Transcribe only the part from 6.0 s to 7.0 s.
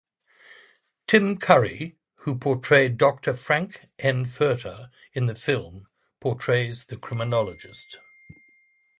portrays The